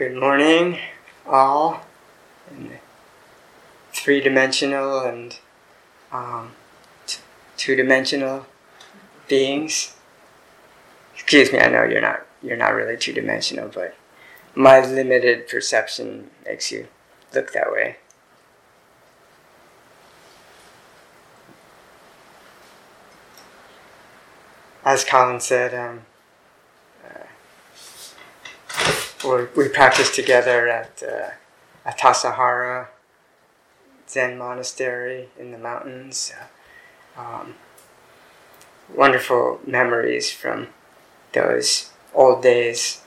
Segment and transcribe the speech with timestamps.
[0.00, 0.78] Good morning,
[1.26, 1.82] all,
[2.50, 2.78] in
[3.92, 5.38] three dimensional and
[6.10, 6.52] um,
[7.06, 7.20] t-
[7.58, 8.46] two dimensional
[9.28, 9.94] beings.
[11.12, 13.94] Excuse me, I know you're not you're not really two dimensional, but
[14.54, 16.88] my limited perception makes you
[17.34, 17.96] look that way.
[24.82, 26.06] As Colin said, um,
[29.24, 32.88] uh, we practiced together at uh, Tassajara
[34.08, 36.32] Zen monastery in the mountains.
[37.16, 37.54] Um,
[38.94, 40.68] wonderful memories from
[41.32, 43.02] those old days.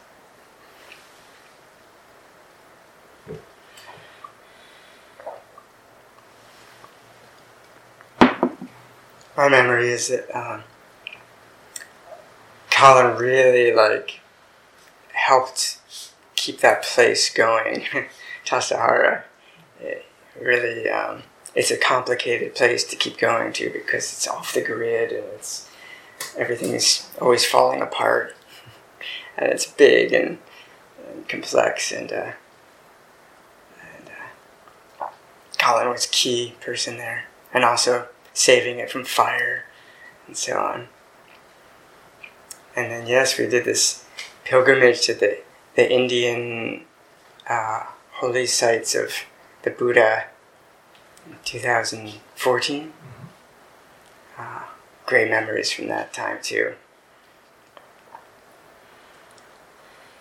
[9.35, 10.63] My memory is that um,
[12.70, 14.20] Colin really like
[15.13, 15.80] helped
[16.44, 17.86] keep that place going,
[18.46, 19.24] Tassajara.
[19.80, 20.05] It
[20.40, 21.24] really, um,
[21.55, 25.70] it's a complicated place to keep going to because it's off the grid and it's
[26.38, 28.36] everything is always falling apart,
[29.38, 30.38] and it's big and,
[31.10, 32.12] and complex and.
[32.12, 32.32] Uh,
[33.82, 34.12] and
[34.99, 35.08] uh,
[35.58, 39.66] Colin was key person there, and also saving it from fire
[40.27, 40.88] and so on.
[42.76, 44.05] And then yes, we did this
[44.44, 45.40] pilgrimage to the
[45.76, 46.85] the Indian
[47.49, 49.12] uh, holy sites of
[49.63, 50.26] the Buddha
[51.46, 52.82] 2014.
[52.82, 52.91] Mm-hmm.
[54.38, 54.63] Uh,
[55.05, 56.74] great memories from that time too.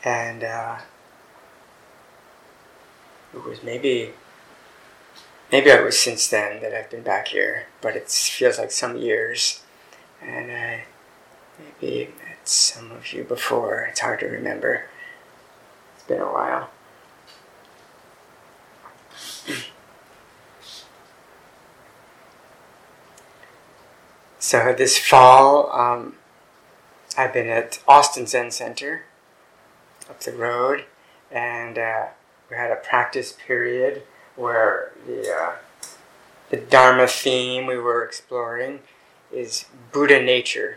[0.04, 0.78] And uh,
[3.34, 4.12] it was maybe
[5.50, 8.96] maybe it was since then that I've been back here, but it feels like some
[8.96, 9.62] years,
[10.20, 10.84] and I
[11.80, 13.82] maybe met some of you before.
[13.82, 14.86] It's hard to remember.
[16.12, 16.68] Been a while.
[24.38, 26.16] So this fall, um,
[27.16, 29.04] I've been at Austin Zen Center
[30.10, 30.84] up the road,
[31.30, 32.08] and uh,
[32.50, 34.02] we had a practice period
[34.36, 35.52] where the uh,
[36.50, 38.80] the Dharma theme we were exploring
[39.32, 40.76] is Buddha nature.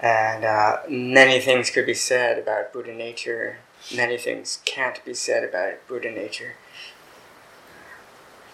[0.00, 3.58] And uh, many things could be said about Buddha nature.
[3.94, 6.54] Many things can't be said about Buddha nature.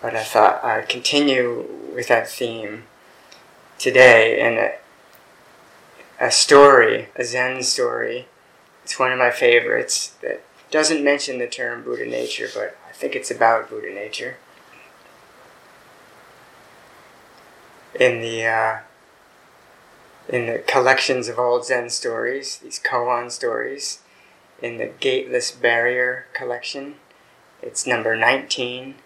[0.03, 2.84] But I thought I'd continue with that theme
[3.79, 8.27] today in a, a story, a Zen story.
[8.83, 13.15] It's one of my favorites that doesn't mention the term Buddha nature, but I think
[13.15, 14.37] it's about Buddha nature.
[17.99, 18.78] In the uh,
[20.28, 24.00] in the collections of old Zen stories, these koan stories,
[24.60, 26.97] in the Gateless Barrier collection,
[27.62, 28.97] it's number 19,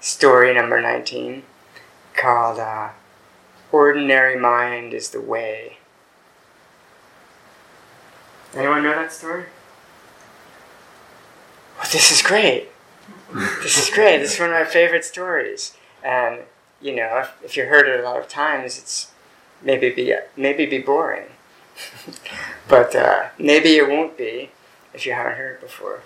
[0.00, 1.42] story number 19,
[2.14, 2.90] called uh,
[3.70, 5.78] Ordinary Mind is the Way.
[8.54, 9.44] Anyone know that story?
[11.78, 12.68] Well, this is great.
[13.62, 14.18] This is great.
[14.18, 15.74] This is one of my favorite stories.
[16.04, 16.40] And,
[16.80, 19.11] you know, if, if you heard it a lot of times, it's
[19.62, 21.26] maybe be maybe be boring,
[22.68, 24.50] but uh, maybe it won't be
[24.94, 26.02] if you haven't heard it before.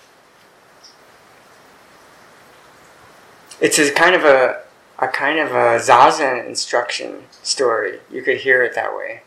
[3.60, 4.62] It's a kind of a
[4.98, 8.00] a kind of a zazen instruction story.
[8.10, 9.22] You could hear it that way,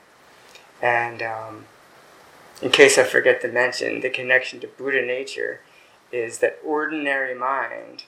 [0.81, 1.65] and um,
[2.61, 5.61] in case I forget to mention, the connection to Buddha nature
[6.11, 8.03] is that ordinary mind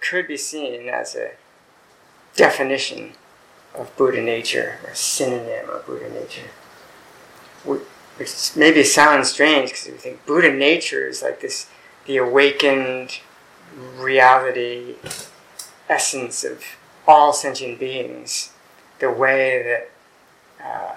[0.00, 1.32] could be seen as a
[2.36, 3.12] definition
[3.74, 6.50] of Buddha nature, or synonym of Buddha nature.
[8.16, 11.68] Which maybe sounds strange because we think Buddha nature is like this,
[12.06, 13.18] the awakened
[13.96, 14.94] reality,
[15.88, 16.62] essence of
[17.06, 18.52] all sentient beings,
[19.00, 20.94] the way that uh,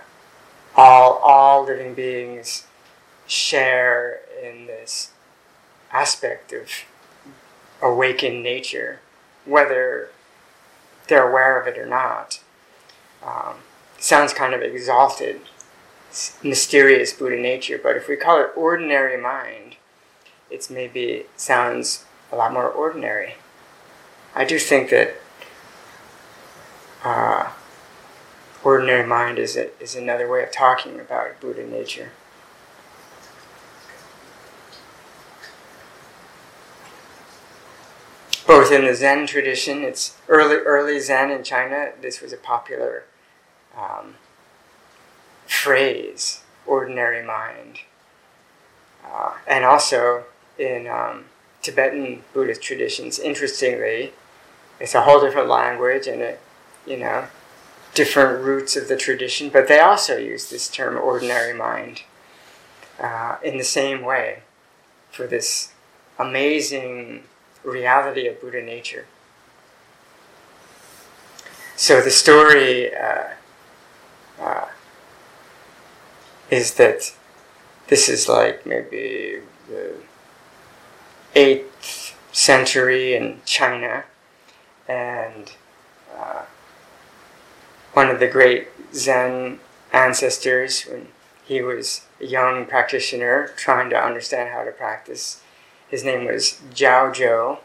[0.75, 2.67] all all living beings
[3.25, 5.11] share in this
[5.91, 6.69] aspect of
[7.81, 8.99] awakened nature,
[9.45, 10.11] whether
[11.07, 12.41] they're aware of it or not
[13.27, 13.55] um,
[13.99, 15.41] sounds kind of exalted,
[16.41, 19.75] mysterious Buddha nature, but if we call it ordinary mind,
[20.49, 23.35] it's maybe sounds a lot more ordinary.
[24.33, 25.15] I do think that
[27.03, 27.51] uh,
[28.63, 32.11] ordinary mind is, a, is another way of talking about Buddha nature.
[38.47, 41.91] both in the Zen tradition, it's early early Zen in China.
[42.01, 43.03] This was a popular
[43.77, 44.15] um,
[45.45, 47.79] phrase, ordinary mind.
[49.11, 50.25] uh, and also
[50.57, 51.25] in um,
[51.61, 53.19] Tibetan Buddhist traditions.
[53.19, 54.13] Interestingly,
[54.79, 56.37] it's a whole different language and a,
[56.85, 57.27] you know,
[57.93, 62.03] different roots of the tradition, but they also use this term ordinary mind
[62.99, 64.39] uh, in the same way
[65.11, 65.73] for this
[66.19, 67.23] amazing
[67.63, 69.05] reality of Buddha nature.
[71.75, 73.29] So the story uh,
[76.49, 77.13] is that
[77.87, 79.39] this is like maybe
[79.69, 79.95] the
[81.35, 84.05] 8th century in China,
[84.87, 85.51] and
[86.17, 86.43] uh,
[87.93, 89.59] one of the great Zen
[89.91, 91.07] ancestors, when
[91.43, 95.41] he was a young practitioner trying to understand how to practice,
[95.87, 97.59] his name was Jiao Zhou,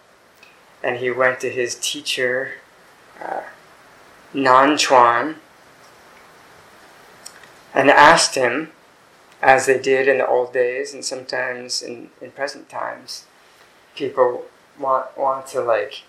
[0.82, 2.52] and he went to his teacher,
[3.22, 3.42] uh,
[4.34, 5.36] Nan Chuan,
[7.74, 8.70] and asked him,
[9.42, 13.26] as they did in the old days and sometimes in, in present times,
[13.96, 14.44] people
[14.78, 16.04] want, want to like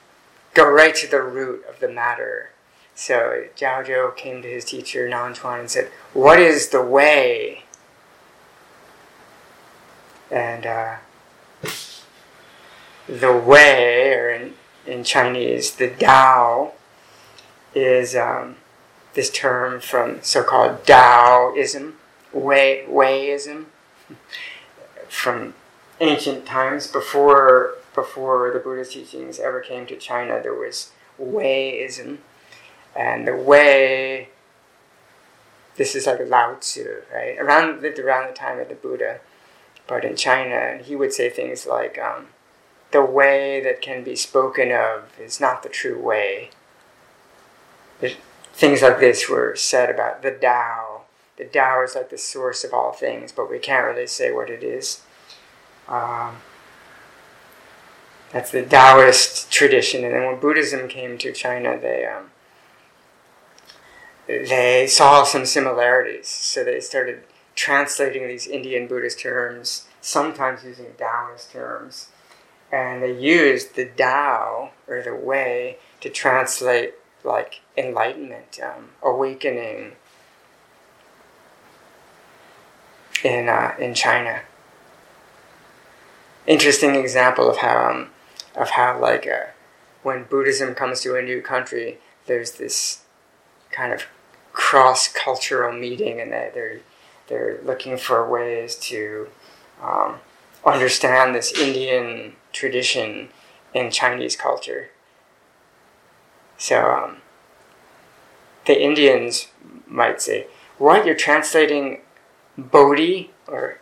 [0.54, 2.51] go right to the root of the matter.
[2.95, 7.63] So Jiao Zhou came to his teacher Nan Chuan and said, What is the way?
[10.30, 10.95] And uh,
[13.07, 14.54] the way, or in,
[14.86, 16.74] in Chinese, the Tao,
[17.75, 18.56] is um,
[19.13, 21.98] this term from so-called Taoism,
[22.31, 23.65] Wei Weiism,
[25.07, 25.54] from
[26.00, 30.39] ancient times before before the Buddhist teachings ever came to China.
[30.42, 32.18] There was Weiism,
[32.95, 34.30] and the Wei.
[35.75, 37.38] This is like Lao Tzu, right?
[37.39, 39.19] Around lived around the time of the Buddha,
[39.88, 42.27] but in China, and he would say things like, um,
[42.92, 46.50] "The way that can be spoken of is not the true way."
[48.53, 51.01] Things like this were said about the Tao.
[51.38, 54.50] The Tao is like the source of all things, but we can't really say what
[54.50, 55.01] it is.
[55.88, 56.38] Um,
[58.31, 60.03] that's the Taoist tradition.
[60.03, 62.31] And then when Buddhism came to China, they um,
[64.27, 66.27] they saw some similarities.
[66.27, 67.23] So they started
[67.55, 72.09] translating these Indian Buddhist terms, sometimes using Taoist terms,
[72.71, 79.93] and they used the Tao or the way to translate like enlightenment, um, awakening
[83.23, 84.41] in uh, in China.
[86.45, 88.09] Interesting example of how um,
[88.55, 89.51] of how like uh,
[90.03, 93.03] when Buddhism comes to a new country, there's this
[93.71, 94.05] kind of
[94.51, 96.79] cross cultural meeting, and that they're
[97.27, 99.27] they're looking for ways to
[99.81, 100.15] um,
[100.65, 103.29] understand this Indian tradition
[103.73, 104.89] in Chinese culture.
[106.63, 107.18] So um,
[108.68, 109.50] the Indians
[109.86, 112.00] might say, "What you're translating
[112.57, 113.80] Bodhi or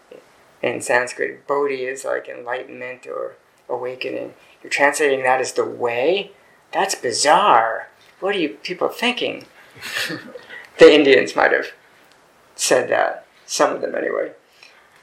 [0.64, 3.36] in Sanskrit, Bodhi is like enlightenment or
[3.70, 4.34] awakening.
[4.64, 6.32] You're translating that as the way?
[6.72, 7.90] That's bizarre.
[8.20, 9.46] What are you people thinking?
[10.80, 11.74] the Indians might have
[12.56, 14.32] said that, some of them anyway.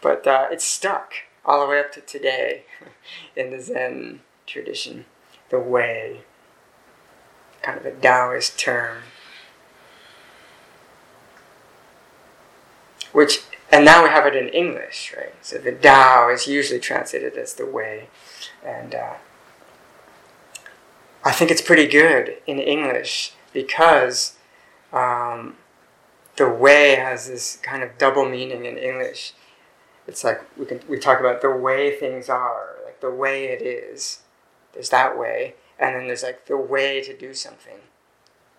[0.02, 1.12] But uh, it's stuck
[1.44, 2.64] all the way up to today
[3.36, 5.04] in the Zen tradition.
[5.50, 6.22] The way,
[7.62, 8.98] kind of a Taoist term.
[13.12, 15.34] Which and now we have it in English, right?
[15.42, 18.08] So the Tao is usually translated as the way,
[18.64, 19.14] and uh,
[21.24, 24.36] I think it's pretty good in English because
[24.92, 25.56] um,
[26.36, 29.34] the way has this kind of double meaning in English.
[30.06, 33.60] It's like we can we talk about the way things are, like the way it
[33.60, 34.20] is.
[34.72, 37.78] There's that way, and then there's like the way to do something.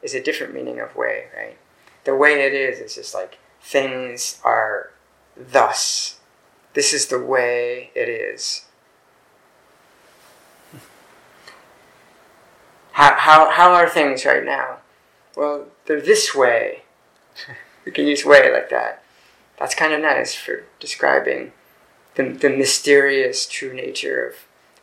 [0.01, 1.57] Is a different meaning of way, right?
[2.05, 4.91] The way it is is just like things are
[5.35, 6.19] thus.
[6.73, 8.65] This is the way it is.
[12.93, 14.77] How, how, how are things right now?
[15.35, 16.83] Well, they're this way.
[17.85, 19.03] we can use way like that.
[19.57, 21.51] That's kind of nice for describing
[22.15, 24.35] the, the mysterious true nature of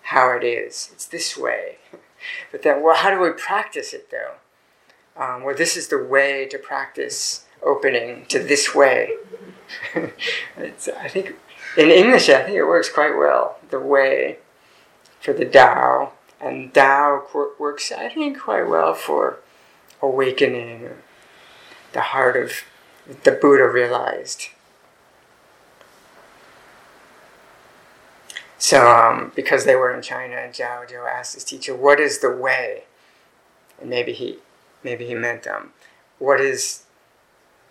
[0.02, 0.90] how it is.
[0.92, 1.78] It's this way.
[2.52, 4.34] But then, well, how do we practice it though?
[5.16, 9.12] Um, well, this is the way to practice opening to this way.
[9.96, 11.36] I think
[11.76, 13.58] in English, I think it works quite well.
[13.70, 14.38] The way
[15.20, 17.24] for the Tao, and Tao
[17.58, 19.38] works, I think, quite well for
[20.02, 20.90] awakening
[21.92, 22.62] the heart of
[23.24, 24.48] the Buddha realized.
[28.58, 32.30] So, um, because they were in China, Jiao Zhou asked his teacher, "What is the
[32.30, 32.84] way?"
[33.80, 34.38] And maybe he,
[34.82, 35.72] maybe he meant, um,
[36.18, 36.86] "What is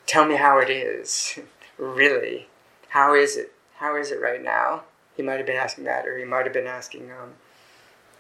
[0.05, 1.39] tell me how it is.
[1.77, 2.47] really.
[2.89, 3.53] How is it?
[3.77, 4.83] How is it right now?
[5.15, 7.33] He might have been asking that, or he might have been asking, um,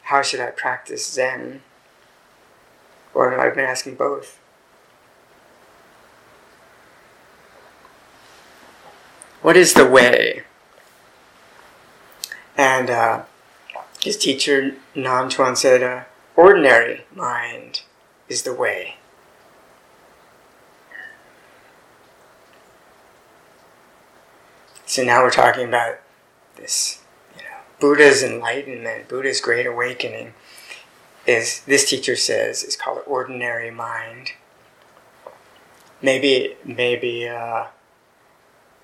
[0.03, 1.61] how should I practice Zen?
[3.13, 4.39] Or he might have been asking both.
[9.41, 10.43] What is the way?
[12.57, 13.23] And uh,
[14.01, 16.03] his teacher, Nan Chuan, said, uh,
[16.35, 17.81] ordinary mind
[18.29, 18.95] is the way.
[24.85, 25.99] So now we're talking about
[26.55, 27.01] this,
[27.35, 30.33] you know, Buddha's enlightenment, Buddha's great awakening
[31.25, 34.31] is, this teacher says, is called ordinary mind.
[36.01, 37.65] Maybe, maybe, uh,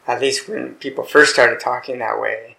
[0.08, 2.51] at least when people first started talking that way,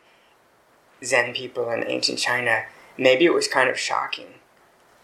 [1.05, 2.65] Zen people in ancient China,
[2.97, 4.35] maybe it was kind of shocking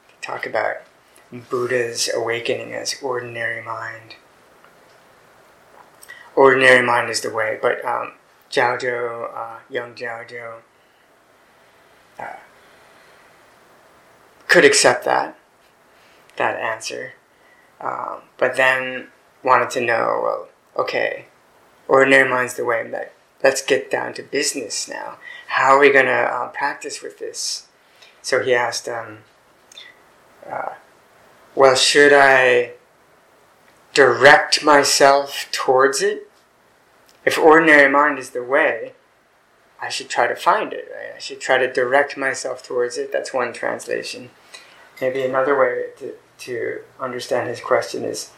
[0.09, 0.77] to talk about
[1.33, 4.17] Buddha's awakening as ordinary mind.
[6.35, 8.13] Ordinary mind is the way, but um,
[8.51, 10.61] Zhao uh, young Zhao
[12.19, 12.37] uh,
[14.47, 15.37] could accept that,
[16.37, 17.15] that answer,
[17.81, 19.09] um, but then
[19.43, 21.27] wanted to know, well, okay,
[21.87, 25.19] ordinary mind's the way, but let's get down to business now.
[25.49, 27.67] How are we going to uh, practice with this?
[28.23, 29.19] So he asked, um,
[30.49, 30.75] uh,
[31.55, 32.73] well, should I
[33.95, 36.29] direct myself towards it
[37.29, 38.95] if ordinary mind is the way,
[39.83, 41.15] I should try to find it, right?
[41.15, 43.13] I should try to direct myself towards it.
[43.13, 44.31] That's one translation.
[45.01, 48.31] Maybe another way to, to understand his question is,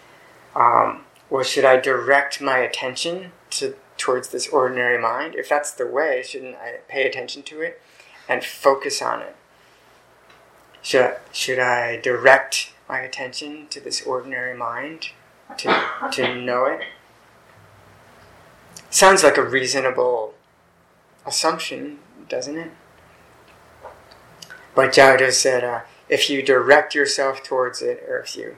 [0.56, 5.34] um, well, should I direct my attention to towards this ordinary mind?
[5.34, 7.80] If that's the way, shouldn't I pay attention to it
[8.28, 9.36] and focus on it?
[10.82, 15.10] Should I, should I direct my attention to this ordinary mind
[15.58, 16.80] to, to know it?
[18.88, 20.34] Sounds like a reasonable
[21.26, 22.70] assumption, doesn't it?
[24.74, 28.56] But Zhao said, uh, if you direct yourself towards it, or if you,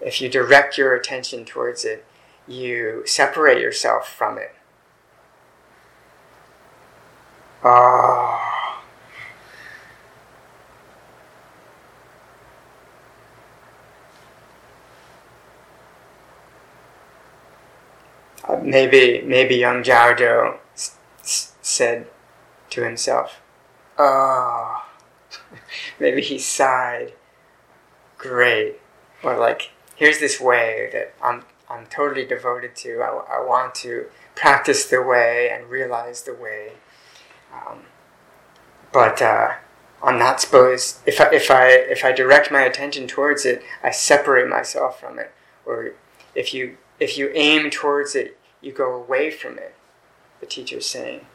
[0.00, 2.04] if you direct your attention towards it,
[2.46, 4.54] you separate yourself from it.
[7.55, 7.55] Ah.
[7.68, 8.38] Uh,
[18.62, 20.58] maybe maybe young Zhao Zhou
[21.60, 22.06] said
[22.70, 23.40] to himself,
[23.98, 24.84] "Oh."
[25.98, 27.14] maybe he sighed.
[28.16, 28.80] Great,
[29.24, 33.00] or like, here's this way that I'm I'm totally devoted to.
[33.00, 34.06] I, I want to
[34.36, 36.74] practice the way and realize the way.
[37.56, 37.80] Um,
[38.92, 39.54] but uh,
[40.02, 40.98] I'm not supposed.
[41.06, 45.18] If I if I if I direct my attention towards it, I separate myself from
[45.18, 45.32] it.
[45.64, 45.92] Or
[46.34, 49.74] if you if you aim towards it, you go away from it,
[50.40, 51.26] the teacher is saying.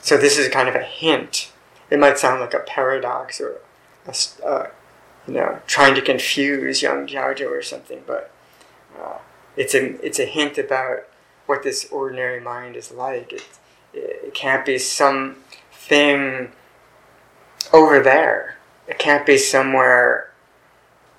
[0.00, 1.50] So this is kind of a hint.
[1.90, 3.60] It might sound like a paradox or,
[4.06, 4.14] a,
[4.46, 4.70] uh,
[5.26, 8.30] you know, trying to confuse young Zhao or something, but
[9.00, 9.18] uh,
[9.56, 11.00] it's a it's a hint about
[11.46, 13.32] what this ordinary mind is like.
[13.32, 13.44] It,
[13.92, 15.36] it can't be some
[15.72, 16.52] thing
[17.72, 18.56] over there.
[18.88, 20.32] It can't be somewhere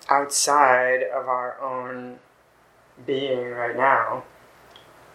[0.10, 2.20] outside of our own
[3.06, 4.24] being right now.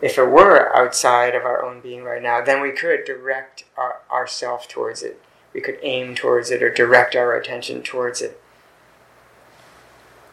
[0.00, 4.00] If it were outside of our own being right now, then we could direct our,
[4.10, 5.20] ourself towards it.
[5.52, 8.40] We could aim towards it or direct our attention towards it.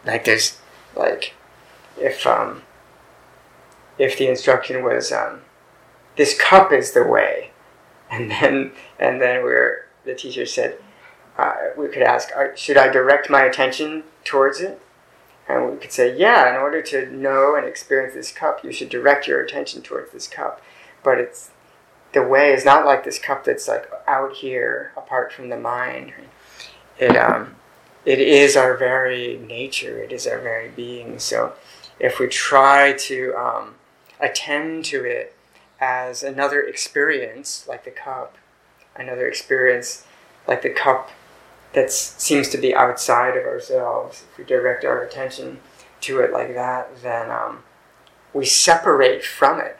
[0.05, 0.57] Like there's,
[0.95, 1.33] like,
[1.99, 2.63] if um,
[3.97, 5.41] if the instruction was um,
[6.15, 7.51] this cup is the way,
[8.09, 10.77] and then and then we're the teacher said
[11.37, 14.81] uh, we could ask, should I direct my attention towards it?
[15.47, 18.89] And we could say, yeah, in order to know and experience this cup, you should
[18.89, 20.61] direct your attention towards this cup.
[21.03, 21.51] But it's
[22.11, 26.11] the way is not like this cup that's like out here, apart from the mind.
[26.97, 27.55] It um,
[28.03, 29.99] it is our very nature.
[29.99, 31.19] It is our very being.
[31.19, 31.53] So,
[31.99, 33.75] if we try to um,
[34.19, 35.35] attend to it
[35.79, 38.37] as another experience, like the cup,
[38.95, 40.05] another experience
[40.47, 41.11] like the cup
[41.73, 45.59] that seems to be outside of ourselves, if we direct our attention
[46.01, 47.63] to it like that, then um,
[48.33, 49.77] we separate from it.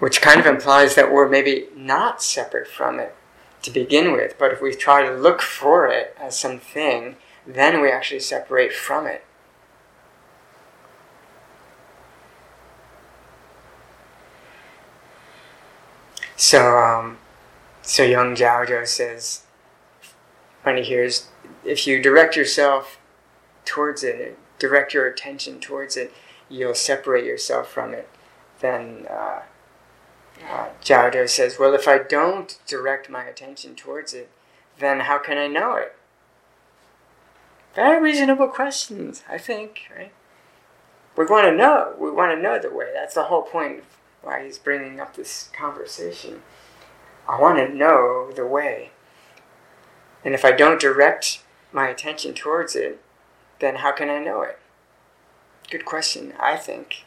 [0.00, 3.14] Which kind of implies that we're maybe not separate from it
[3.62, 7.90] to begin with, but if we try to look for it as something, then we
[7.90, 9.24] actually separate from it.
[16.44, 17.16] So, um,
[17.80, 19.44] so young Zhao says,
[20.62, 21.28] when he hears,
[21.64, 22.98] if you direct yourself
[23.64, 26.12] towards it, direct your attention towards it,
[26.50, 28.10] you'll separate yourself from it,
[28.60, 29.40] then uh,
[30.46, 34.30] uh, says, well, if I don't direct my attention towards it,
[34.78, 35.96] then how can I know it?
[37.74, 40.12] Very reasonable questions, I think, right?
[41.16, 41.94] We want to know.
[41.98, 42.90] We want to know the way.
[42.92, 43.84] That's the whole point
[44.24, 46.42] why he's bringing up this conversation.
[47.28, 48.90] I want to know the way.
[50.24, 53.00] And if I don't direct my attention towards it,
[53.60, 54.58] then how can I know it?
[55.70, 57.04] Good question, I think.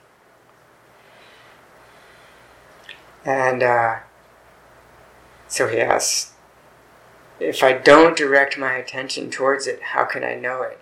[3.25, 3.97] And uh,
[5.47, 6.33] so he asks,
[7.39, 10.79] if I don't direct my attention towards it, how can I know it?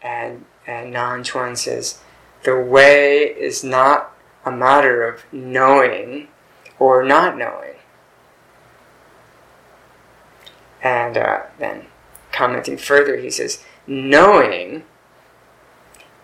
[0.00, 2.00] And and Nan Chuan says,
[2.44, 4.11] the way is not
[4.44, 6.28] a matter of knowing
[6.78, 7.74] or not knowing.
[10.82, 11.86] And uh, then
[12.32, 14.84] commenting further, he says, knowing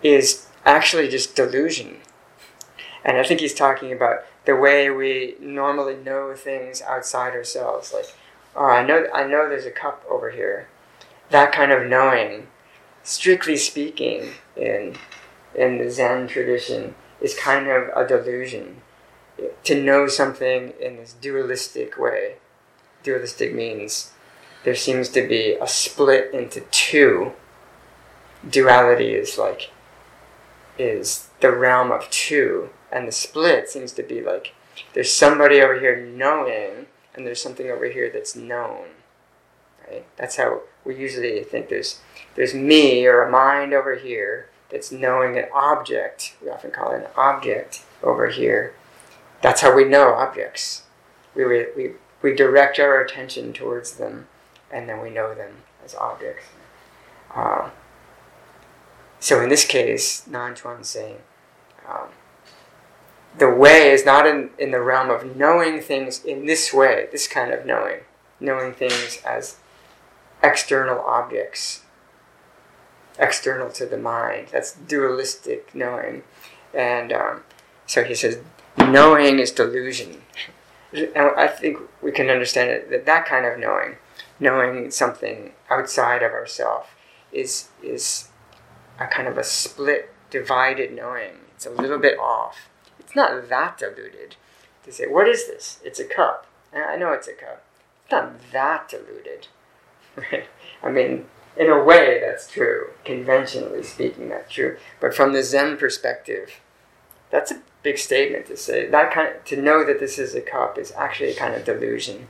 [0.03, 1.97] is actually just delusion.
[3.03, 7.93] And I think he's talking about the way we normally know things outside ourselves.
[7.93, 8.13] Like,
[8.55, 10.67] oh, I know, I know there's a cup over here.
[11.29, 12.47] That kind of knowing,
[13.03, 14.95] strictly speaking, in
[15.55, 18.81] in the Zen tradition, is kind of a delusion.
[19.63, 22.35] To know something in this dualistic way.
[23.03, 24.11] Dualistic means
[24.63, 27.33] there seems to be a split into two.
[28.47, 29.71] Duality is like
[30.77, 34.53] is the realm of two, and the split seems to be like
[34.93, 38.87] there's somebody over here knowing, and there's something over here that's known.
[39.87, 40.05] Right?
[40.17, 41.99] That's how we usually think there's
[42.35, 46.35] there's me or a mind over here that's knowing an object.
[46.41, 48.75] We often call it an object over here.
[49.41, 50.83] That's how we know objects.
[51.35, 54.27] We, we, we direct our attention towards them
[54.71, 56.45] and then we know them as objects.
[57.33, 57.69] Uh,
[59.19, 61.17] so in this case, Nan Chuan saying,
[61.87, 62.09] um,
[63.37, 67.27] the way is not in, in the realm of knowing things in this way, this
[67.27, 68.01] kind of knowing,
[68.39, 69.57] knowing things as
[70.41, 71.83] external objects,
[73.19, 74.47] external to the mind.
[74.51, 76.23] That's dualistic knowing.
[76.73, 77.43] And um,
[77.85, 78.39] so he says,
[78.77, 80.21] knowing is delusion.
[80.93, 83.97] And I think we can understand it, that that kind of knowing,
[84.39, 86.87] knowing something outside of ourselves,
[87.31, 88.29] is, is
[88.99, 91.31] a kind of a split, divided knowing.
[91.55, 92.69] It's a little bit off.
[92.99, 94.35] It's not that diluted.
[94.85, 95.79] To say, what is this?
[95.83, 96.47] It's a cup.
[96.73, 97.63] I know it's a cup.
[98.03, 99.47] It's not that diluted.
[100.83, 101.25] I mean,
[101.59, 102.91] in a way, that's true.
[103.03, 104.77] Conventionally speaking, that's true.
[105.01, 106.61] But from the Zen perspective,
[107.29, 108.87] that's a big statement to say.
[108.87, 111.65] That kind of, to know that this is a cup is actually a kind of
[111.65, 112.29] delusion,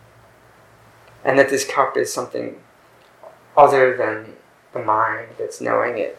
[1.24, 2.60] and that this cup is something
[3.56, 4.34] other than
[4.74, 6.18] the mind that's knowing it.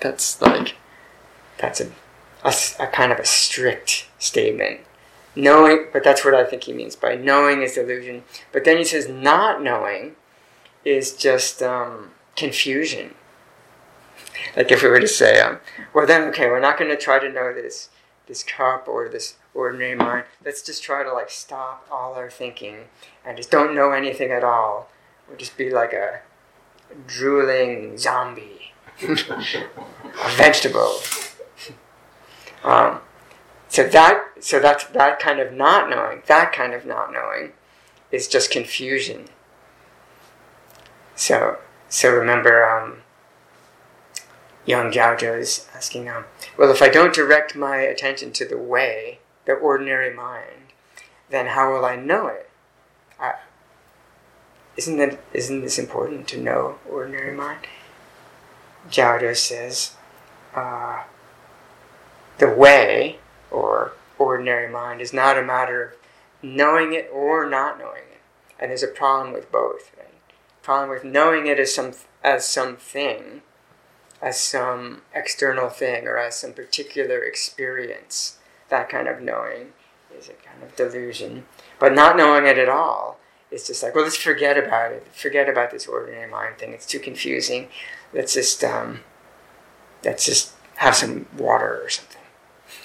[0.00, 0.74] That's like
[1.56, 1.92] that's a,
[2.44, 4.80] a, a kind of a strict statement.
[5.38, 8.24] Knowing, but that's what I think he means by knowing is delusion.
[8.52, 10.16] But then he says not knowing
[10.86, 13.14] is just um, confusion.
[14.56, 15.58] Like if we were to say, um,
[15.92, 17.90] well, then okay, we're not going to try to know this
[18.28, 20.24] this cup or this ordinary mind.
[20.44, 22.84] Let's just try to like stop all our thinking
[23.24, 24.88] and just don't know anything at all.
[25.28, 26.20] We'll just be like a
[27.06, 28.72] drooling zombie,
[29.02, 31.00] a vegetable.
[32.64, 32.98] Um,
[33.68, 37.52] so that so that's that kind of not knowing, that kind of not knowing,
[38.10, 39.26] is just confusion.
[41.16, 42.98] So, so remember, um,
[44.66, 46.10] young Jiao is asking,
[46.58, 50.72] well, if I don't direct my attention to the way, the ordinary mind,
[51.30, 52.50] then how will I know it?
[53.18, 53.34] I,
[54.76, 57.66] isn't that isn't this important to know ordinary mind?
[58.90, 59.94] Jiao says,
[60.54, 61.04] uh,
[62.38, 63.18] the way
[63.50, 65.92] or ordinary mind is not a matter of
[66.42, 68.20] knowing it or not knowing it,
[68.60, 69.95] and there's a problem with both
[70.66, 71.92] problem with knowing it as some
[72.24, 73.40] as something,
[74.20, 78.38] as some external thing, or as some particular experience.
[78.68, 79.74] That kind of knowing
[80.18, 81.46] is a kind of delusion.
[81.78, 83.20] But not knowing it at all
[83.52, 85.06] is just like, well, let's forget about it.
[85.12, 86.72] Forget about this ordinary mind thing.
[86.72, 87.68] It's too confusing.
[88.12, 89.00] Let's just um,
[90.04, 92.22] let's just have some water or something.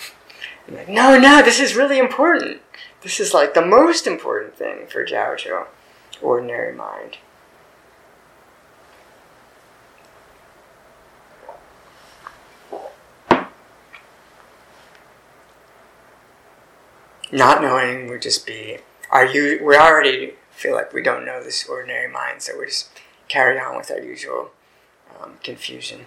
[0.72, 2.62] like, no, no, this is really important.
[3.02, 5.66] This is like the most important thing for Jiao
[6.22, 7.18] ordinary mind.
[17.32, 18.78] Not knowing would just be
[19.10, 22.90] our we already feel like we don't know this ordinary mind, so we just
[23.28, 24.52] carry on with our usual
[25.22, 26.06] um, confusion.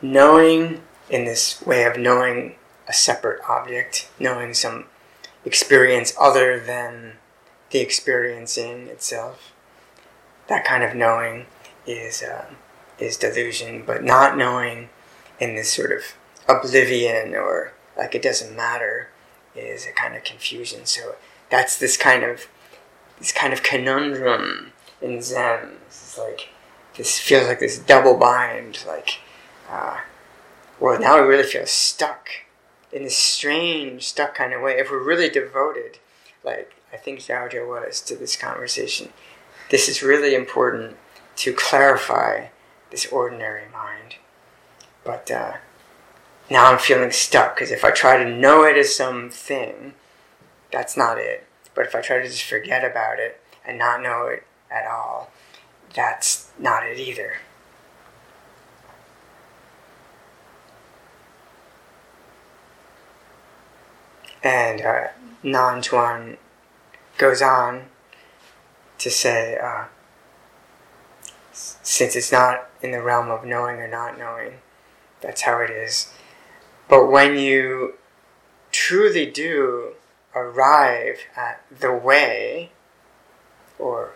[0.00, 2.54] knowing in this way of knowing
[2.86, 4.84] a separate object, knowing some
[5.44, 7.14] experience other than
[7.70, 9.52] the experiencing itself.
[10.48, 11.46] That kind of knowing
[11.86, 12.46] is uh,
[12.98, 14.88] is delusion, but not knowing
[15.38, 16.02] in this sort of
[16.48, 19.08] oblivion or like it doesn't matter
[19.54, 20.86] is a kind of confusion.
[20.86, 21.16] So
[21.50, 22.46] that's this kind of
[23.18, 25.76] this kind of conundrum in Zen.
[25.86, 26.48] It's like
[26.96, 29.18] this feels like this double bind, like
[29.68, 29.98] uh,
[30.80, 32.28] well now we really feel stuck
[32.92, 34.78] in this strange stuck kind of way.
[34.78, 35.98] If we're really devoted,
[36.44, 39.12] like I think Zhaozhou was to this conversation,
[39.70, 40.96] this is really important
[41.36, 42.46] to clarify
[42.90, 44.16] this ordinary mind.
[45.04, 45.54] But uh,
[46.50, 49.94] now I'm feeling stuck because if I try to know it as something,
[50.72, 51.46] that's not it.
[51.74, 55.30] But if I try to just forget about it and not know it at all,
[55.94, 57.34] that's not it either.
[64.42, 65.08] And uh,
[65.42, 65.82] Nan
[67.18, 67.86] goes on
[68.98, 69.84] to say, uh,
[71.52, 74.54] since it's not in the realm of knowing or not knowing,
[75.20, 76.12] that's how it is.
[76.88, 77.94] But when you
[78.72, 79.94] truly do
[80.34, 82.70] arrive at the way,
[83.78, 84.12] or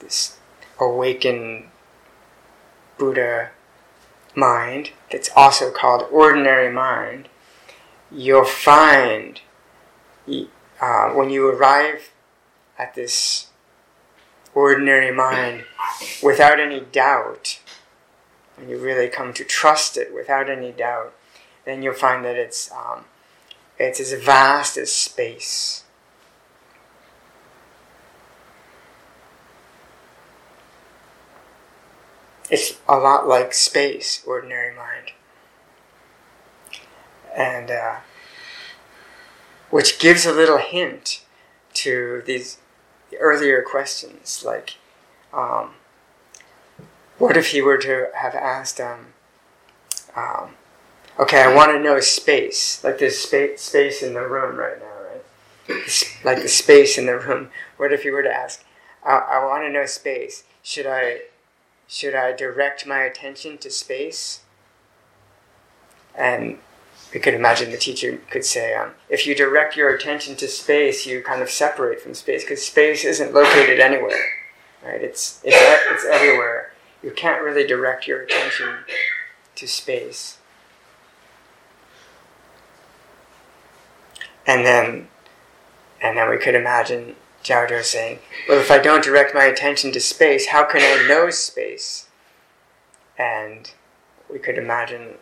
[0.00, 0.38] this
[0.80, 1.68] awakened
[2.98, 3.50] Buddha
[4.34, 7.28] mind, that's also called ordinary mind,
[8.10, 9.40] you'll find
[10.80, 12.10] uh, when you arrive
[12.78, 13.48] at this
[14.54, 15.64] ordinary mind
[16.22, 17.60] without any doubt,
[18.56, 21.14] when you really come to trust it without any doubt,
[21.68, 23.04] then you'll find that it's um,
[23.78, 25.84] it's as vast as space.
[32.50, 35.12] It's a lot like space, ordinary mind.
[37.36, 37.96] And uh,
[39.70, 41.22] which gives a little hint
[41.74, 42.56] to these
[43.20, 44.76] earlier questions, like,
[45.32, 45.74] um,
[47.18, 49.08] what if he were to have asked, um,
[50.16, 50.54] um,
[51.18, 54.86] okay, I want to know space, like there's space space in the room right now,
[55.10, 55.84] right?
[56.24, 57.50] Like the space in the room.
[57.76, 58.64] What if you were to ask,
[59.04, 60.44] I, I want to know space.
[60.62, 61.22] Should I,
[61.86, 64.40] should I direct my attention to space?
[66.14, 66.58] And
[67.12, 71.06] we could imagine the teacher could say, um, if you direct your attention to space,
[71.06, 74.24] you kind of separate from space because space isn't located anywhere,
[74.84, 75.02] right?
[75.02, 75.56] It's, it's,
[75.90, 76.72] it's everywhere.
[77.02, 78.78] You can't really direct your attention
[79.54, 80.37] to space.
[84.48, 85.08] And then,
[86.00, 90.00] and then we could imagine Zhaozhou saying, well, if I don't direct my attention to
[90.00, 92.08] space, how can I know space?
[93.18, 93.70] And
[94.30, 95.16] we could imagine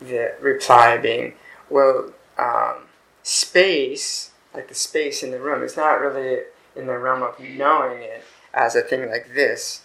[0.00, 1.34] the reply being,
[1.68, 2.84] well, um,
[3.24, 6.42] space, like the space in the room, is not really
[6.76, 9.82] in the realm of knowing it as a thing like this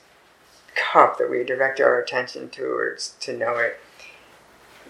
[0.76, 3.80] cup that we direct our attention towards to know it.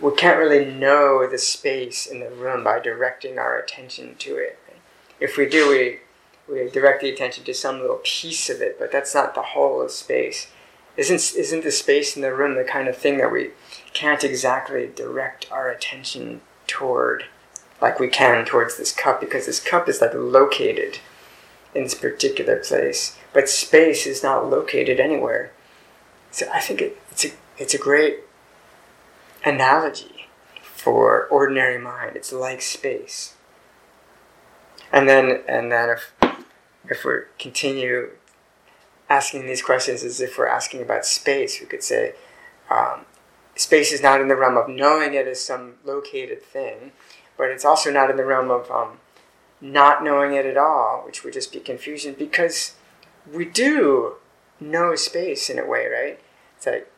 [0.01, 4.57] We can't really know the space in the room by directing our attention to it.
[5.19, 5.99] If we do, we
[6.49, 9.81] we direct the attention to some little piece of it, but that's not the whole
[9.81, 10.47] of space.
[10.97, 13.51] Isn't isn't the space in the room the kind of thing that we
[13.93, 17.25] can't exactly direct our attention toward
[17.81, 20.99] like we can towards this cup because this cup is like located
[21.73, 25.51] in this particular place, but space is not located anywhere.
[26.31, 28.19] So I think it, it's a it's a great
[29.45, 30.27] analogy
[30.61, 32.15] for ordinary mind.
[32.15, 33.35] It's like space.
[34.91, 36.13] And then and then if
[36.89, 38.09] if we continue
[39.09, 42.13] asking these questions as if we're asking about space, we could say,
[42.69, 43.05] um,
[43.55, 46.91] space is not in the realm of knowing it as some located thing,
[47.37, 48.99] but it's also not in the realm of um,
[49.61, 52.75] not knowing it at all, which would just be confusion because
[53.31, 54.15] we do
[54.59, 56.19] know space in a way, right?
[56.57, 56.91] It's like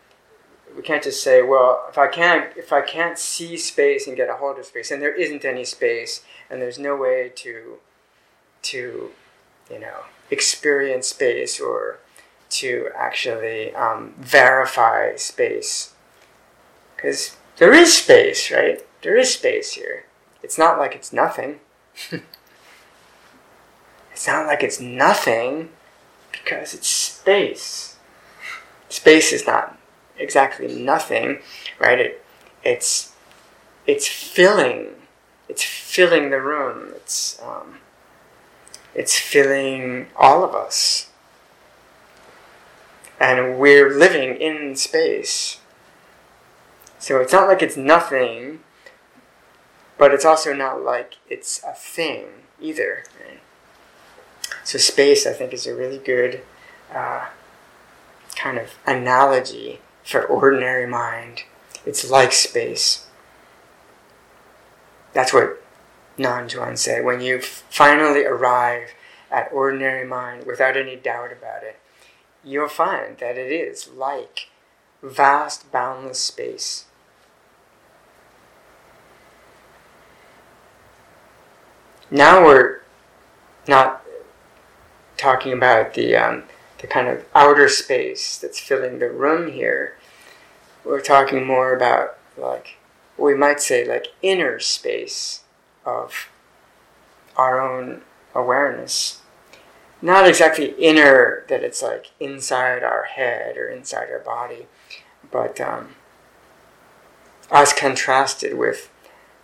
[0.76, 4.30] we can't just say, well, if I can't if I can't see space and get
[4.30, 7.78] a hold of space, and there isn't any space, and there's no way to
[8.64, 9.12] to
[9.70, 12.00] you know experience space or
[12.50, 15.94] to actually um, verify space
[16.96, 18.86] because there is space, right?
[19.02, 20.06] There is space here.
[20.44, 21.60] It's not like it's nothing.
[24.12, 25.70] it's not like it's nothing
[26.32, 27.98] because it's space.
[28.90, 29.78] Space is not
[30.22, 31.40] exactly nothing,
[31.80, 32.00] right?
[32.00, 32.26] It,
[32.64, 33.14] it's
[33.88, 34.88] it's filling.
[35.50, 36.94] It's filling the room.
[36.96, 37.80] It's um,
[38.94, 41.10] it's filling all of us,
[43.20, 45.60] and we're living in space.
[47.00, 48.60] So it's not like it's nothing,
[49.98, 52.26] but it's also not like it's a thing
[52.62, 53.04] either.
[53.20, 53.40] Right?
[54.64, 56.44] So space, I think, is a really good
[56.94, 57.30] uh,
[58.36, 61.44] kind of analogy for ordinary mind.
[61.86, 63.08] It's like space.
[65.14, 65.62] That's what
[66.18, 67.04] Nanchuan said.
[67.04, 68.92] When you finally arrive
[69.32, 71.80] at ordinary mind without any doubt about it,
[72.44, 74.50] you'll find that it is like
[75.02, 76.86] vast, boundless space.
[82.10, 82.82] Now we're
[83.68, 84.06] not
[85.16, 86.44] talking about the um,
[86.82, 89.98] the kind of outer space that's filling the room here.
[90.84, 92.78] We're talking more about like
[93.18, 95.44] we might say like inner space
[95.86, 96.30] of
[97.38, 98.02] our own
[98.34, 99.22] awareness.
[100.02, 104.66] Not exactly inner that it's like inside our head or inside our body,
[105.30, 105.90] but um,
[107.52, 108.90] as contrasted with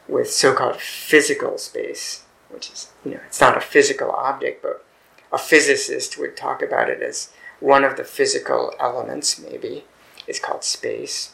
[0.08, 4.84] with so-called physical space, which is you know it's not a physical object, but
[5.32, 9.86] a physicist would talk about it as one of the physical elements, maybe.
[10.28, 11.34] It's called space.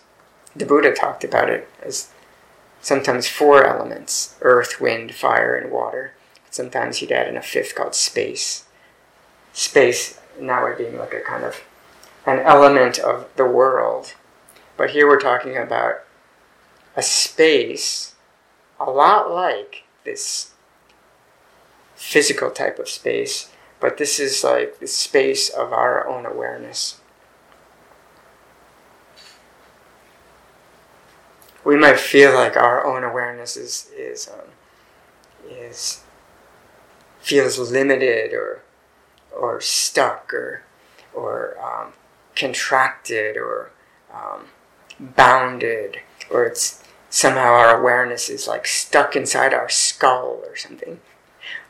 [0.56, 2.12] The Buddha talked about it as
[2.82, 6.14] sometimes four elements earth, wind, fire, and water.
[6.50, 8.66] Sometimes he'd add in a fifth called space.
[9.54, 11.62] Space now it being like a kind of
[12.26, 14.14] an element of the world.
[14.78, 16.02] But here we're talking about
[16.96, 18.14] a space
[18.80, 20.52] a lot like this
[21.96, 23.50] physical type of space
[23.84, 27.02] but this is like the space of our own awareness.
[31.66, 34.52] We might feel like our own awareness is is um,
[35.50, 36.02] is
[37.20, 38.62] feels limited or
[39.38, 40.64] or stuck or
[41.14, 41.92] or um,
[42.38, 43.72] contracted or
[44.14, 44.46] um,
[44.98, 45.98] bounded
[46.32, 51.02] or it's somehow our awareness is like stuck inside our skull or something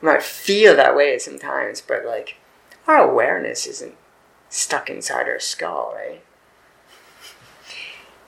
[0.01, 2.37] might feel that way sometimes, but like
[2.87, 3.95] our awareness isn't
[4.49, 6.23] stuck inside our skull, right?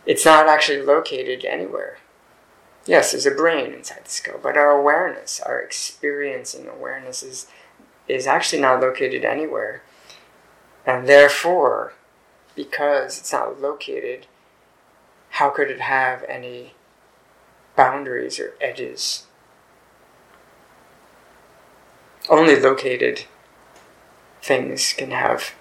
[0.06, 1.98] It's not actually located anywhere.
[2.86, 7.48] Yes, there's a brain inside the skull, but our awareness, our experiencing awareness is,
[8.08, 9.82] is actually not located anywhere.
[10.86, 11.94] And therefore,
[12.56, 14.28] because it's not located,
[15.32, 16.76] how could it have any
[17.76, 19.25] boundaries or edges?
[22.30, 23.26] Only located
[24.42, 25.54] things can have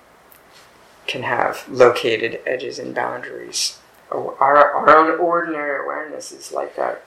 [1.07, 3.79] can have located edges and boundaries.
[4.11, 7.03] Oh, our, our own ordinary awareness is like that.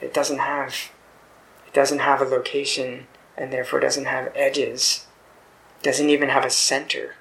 [0.00, 0.90] It doesn't have
[1.66, 5.06] it doesn't have a location and therefore doesn't have edges.
[5.82, 7.16] Doesn't even have a center.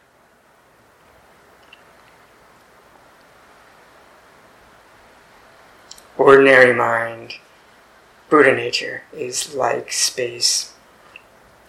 [6.17, 7.35] Ordinary mind,
[8.29, 10.73] Buddha nature, is like space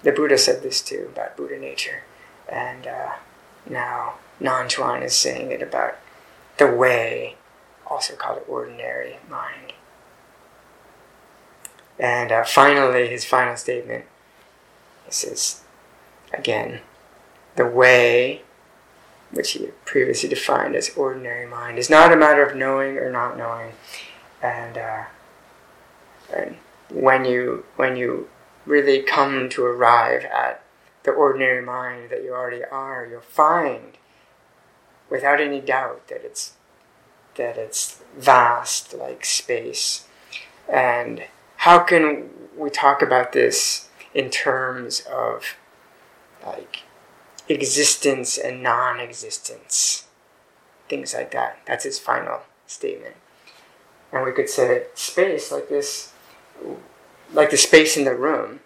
[0.02, 2.02] the Buddha said this too about Buddha nature,
[2.48, 3.12] and uh,
[3.68, 5.96] now Nanchuan is saying it about
[6.58, 7.36] the way,
[7.86, 9.72] also called ordinary mind.
[11.98, 14.06] And uh, finally, his final statement
[15.06, 15.62] he says,
[16.32, 16.80] again,
[17.56, 18.42] the way,
[19.30, 23.36] which he previously defined as ordinary mind, is not a matter of knowing or not
[23.36, 23.72] knowing.
[24.42, 25.04] And, uh,
[26.34, 26.56] and
[26.90, 28.28] when you when you
[28.66, 30.62] really come to arrive at
[31.02, 33.98] the ordinary mind that you already are, you'll find
[35.10, 36.54] without any doubt that it's
[37.34, 40.06] that it's vast like space.
[40.68, 41.24] And
[41.58, 45.56] how can we talk about this in terms of
[46.44, 46.80] like
[47.48, 50.06] existence and non-existence?
[50.88, 51.58] Things like that.
[51.66, 53.16] That's his final statement.
[54.12, 56.12] And we could say space like this
[57.32, 58.60] like the space in the room.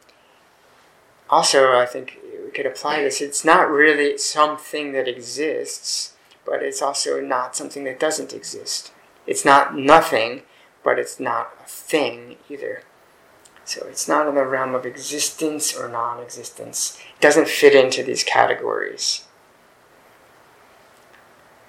[1.28, 3.20] Also, I think we could apply this.
[3.20, 8.92] It's not really something that exists, but it's also not something that doesn't exist.
[9.26, 10.42] It's not nothing,
[10.84, 12.82] but it's not a thing either.
[13.64, 17.00] So it's not in the realm of existence or non existence.
[17.16, 19.24] It doesn't fit into these categories.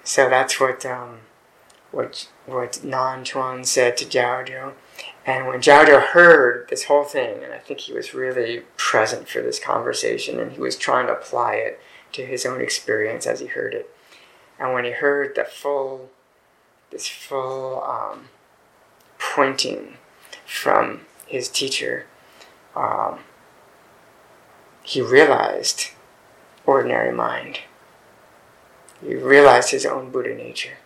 [0.04, 1.18] So that's what um,
[1.90, 4.74] what what Nanchuan said to Jiao
[5.28, 9.42] and when Jiao heard this whole thing, and I think he was really present for
[9.42, 11.78] this conversation, and he was trying to apply it
[12.12, 13.94] to his own experience as he heard it.
[14.58, 16.08] And when he heard the full,
[16.90, 18.28] this full um,
[19.18, 19.98] pointing
[20.46, 22.06] from his teacher,
[22.74, 23.18] um,
[24.82, 25.88] he realized
[26.64, 27.58] ordinary mind.
[29.02, 30.78] He realized his own Buddha nature.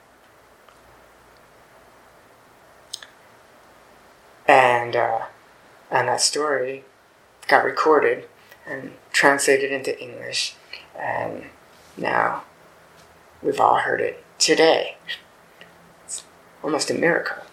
[4.83, 5.23] And uh,
[5.91, 6.85] and that story
[7.47, 8.29] got recorded
[8.67, 10.55] and translated into English,
[10.99, 11.45] and
[11.97, 12.45] now
[13.43, 14.97] we've all heard it today.
[16.05, 16.25] It's
[16.63, 17.45] almost a miracle.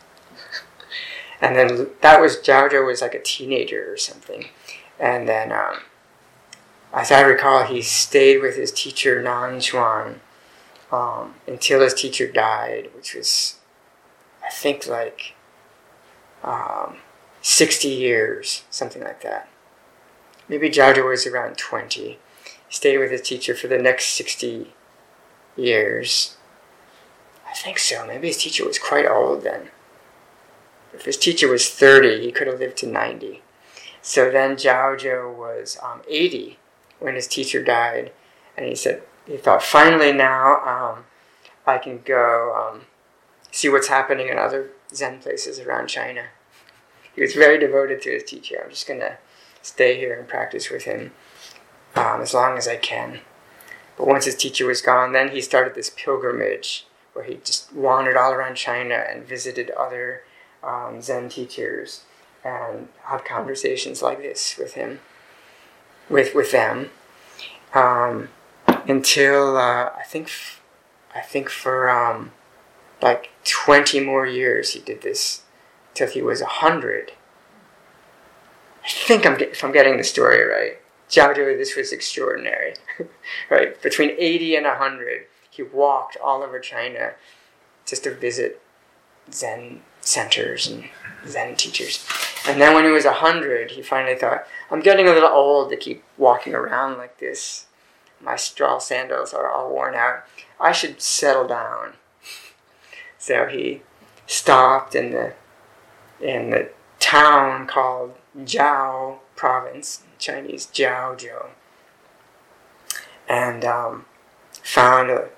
[1.41, 4.49] and then that was Zhao was like a teenager or something,
[4.99, 5.81] and then um,
[6.93, 10.21] as I recall, he stayed with his teacher Nan Chuan
[10.91, 13.57] um, until his teacher died, which was
[14.43, 15.35] I think like
[16.43, 16.97] um,
[17.41, 19.49] 60 years, something like that.
[20.47, 22.01] Maybe Zhao was around 20.
[22.01, 22.17] He
[22.69, 24.73] stayed with his teacher for the next 60
[25.55, 26.37] years.
[27.47, 28.05] I think so.
[28.05, 29.69] Maybe his teacher was quite old then.
[30.93, 33.41] If his teacher was 30, he could have lived to 90.
[34.01, 36.57] So then Zhao was um, 80
[36.99, 38.11] when his teacher died.
[38.57, 41.05] And he said, he thought, finally now um,
[41.65, 42.81] I can go um,
[43.51, 46.25] see what's happening in other Zen places around China.
[47.15, 48.61] He was very devoted to his teacher.
[48.63, 49.17] I'm just going to
[49.61, 51.11] stay here and practice with him
[51.95, 53.19] um, as long as I can.
[53.97, 58.15] But once his teacher was gone, then he started this pilgrimage where he just wandered
[58.15, 60.23] all around China and visited other
[60.63, 62.03] um, Zen teachers
[62.43, 64.99] and had conversations like this with him,
[66.09, 66.91] with with them,
[67.73, 68.29] um,
[68.87, 70.31] until uh, I think
[71.13, 72.31] I think for um,
[73.01, 75.41] like twenty more years he did this
[75.93, 77.13] till he was a hundred.
[78.83, 80.79] I think I'm if I'm getting the story right.
[81.09, 82.75] Zhao this was extraordinary,
[83.49, 83.81] right?
[83.81, 87.13] Between eighty and hundred, he walked all over China
[87.85, 88.61] just to visit
[89.31, 90.85] Zen centers and
[91.27, 92.05] Zen teachers.
[92.47, 95.69] And then when he was a hundred, he finally thought, I'm getting a little old
[95.71, 97.65] to keep walking around like this.
[98.21, 100.23] My straw sandals are all worn out.
[100.59, 101.93] I should settle down.
[103.17, 103.81] So he
[104.27, 105.33] stopped in the
[106.21, 111.47] in the town called Zhao province, Chinese Zhaozhou,
[113.27, 114.05] and um,
[114.63, 115.29] found a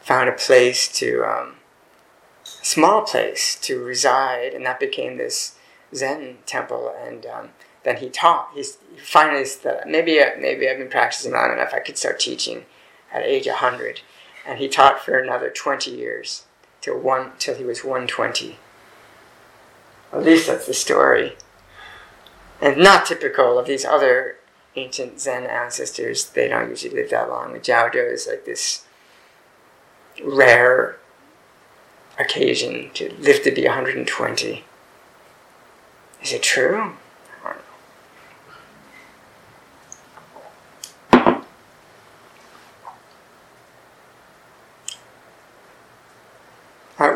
[0.00, 1.56] found a place to um,
[2.44, 5.56] small place to reside, and that became this
[5.94, 6.94] Zen temple.
[6.98, 7.48] And um,
[7.84, 8.50] then he taught.
[8.54, 11.74] He's he finally said, maybe maybe I've been practicing long enough.
[11.74, 12.64] I could start teaching
[13.12, 14.00] at age hundred,
[14.46, 16.44] and he taught for another twenty years
[16.80, 18.58] till one till he was one twenty.
[20.12, 21.36] At least that's the story.
[22.60, 24.36] And not typical of these other
[24.76, 26.30] ancient Zen ancestors.
[26.30, 27.52] They don't usually live that long.
[27.52, 28.84] The Zhaozhou is like this
[30.24, 30.98] rare
[32.18, 34.64] occasion to live to be 120.
[36.22, 36.94] Is it true?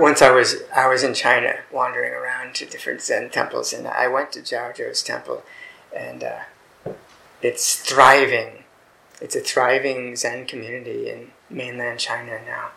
[0.02, 4.08] Once I was I was in China wandering around to different Zen temples, and I
[4.08, 5.44] went to Zhaozhou's temple,
[5.96, 6.40] and uh,
[7.40, 8.64] it's thriving.
[9.20, 12.70] It's a thriving Zen community in mainland China now.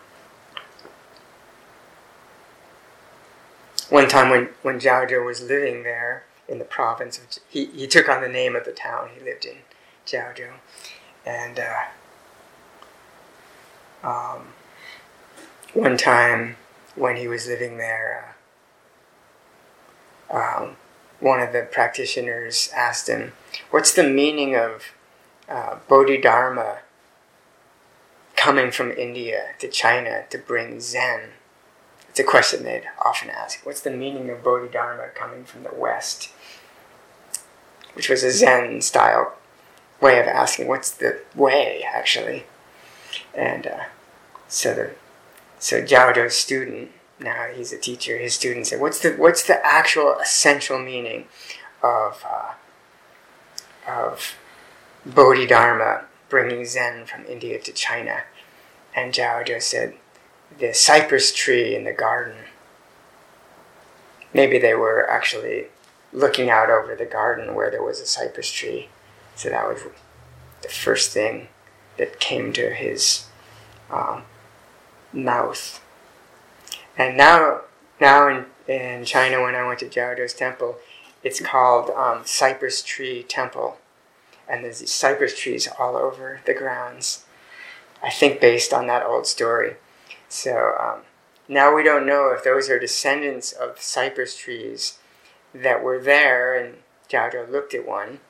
[3.88, 8.08] one time when, when Zhao was living there in the province, of, he, he took
[8.08, 9.58] on the name of the town he lived in,
[10.06, 10.34] Zhao
[11.24, 11.84] And uh,
[14.02, 14.48] um,
[15.72, 16.56] one time
[16.96, 18.34] when he was living there,
[20.32, 20.76] uh, um,
[21.20, 23.32] one of the practitioners asked him,
[23.70, 24.84] What's the meaning of
[25.48, 26.78] uh, Bodhidharma
[28.34, 31.30] coming from India to China to bring Zen?
[32.08, 33.64] It's a question they'd often ask.
[33.64, 36.30] What's the meaning of Bodhidharma coming from the West?
[37.94, 39.34] Which was a Zen style
[40.00, 42.44] way of asking, what's the way, actually?
[43.34, 43.84] And uh,
[44.48, 44.90] so the
[45.58, 46.90] so Zhao student,
[47.20, 51.26] now he's a teacher, his student said, what's the, what's the actual essential meaning
[51.82, 52.52] of, uh,
[53.88, 54.36] of
[55.04, 58.22] Bodhidharma bringing Zen from India to China?
[58.94, 59.94] And Zhao said,
[60.58, 62.36] the cypress tree in the garden.
[64.32, 65.66] Maybe they were actually
[66.12, 68.88] looking out over the garden where there was a cypress tree.
[69.34, 69.82] So that was
[70.62, 71.48] the first thing
[71.98, 73.26] that came to his
[73.90, 74.22] um,
[75.12, 75.82] mouth.
[76.98, 77.62] And now,
[78.00, 80.76] now in, in China, when I went to Zhaozhou's temple,
[81.22, 83.78] it's called um, Cypress Tree Temple.
[84.48, 87.24] And there's these cypress trees all over the grounds.
[88.02, 89.76] I think based on that old story.
[90.28, 91.00] So um,
[91.48, 94.98] now we don't know if those are descendants of cypress trees
[95.54, 96.76] that were there, and
[97.08, 98.20] Zhaozhou looked at one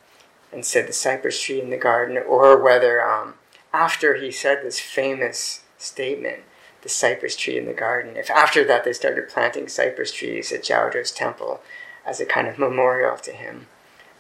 [0.53, 3.35] and said the cypress tree in the garden, or whether um,
[3.73, 6.43] after he said this famous statement,
[6.87, 10.63] the cypress tree in the garden, if after that they started planting cypress trees at
[10.63, 11.61] Zhaozhou's temple,
[12.07, 13.67] as a kind of memorial to him.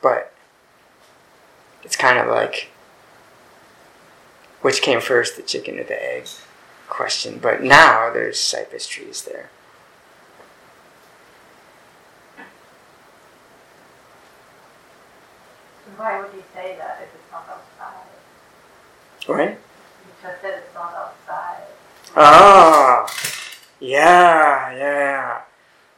[0.03, 0.33] But
[1.85, 2.71] it's kind of like
[4.63, 6.27] which came first, the chicken or the egg
[6.89, 7.39] question.
[7.41, 9.51] But now there's cypress trees there.
[15.97, 18.09] Why would you say that if it's not outside?
[19.29, 19.51] Right?
[19.51, 21.63] You just said it's not outside.
[22.19, 23.07] Oh,
[23.79, 25.41] yeah, yeah.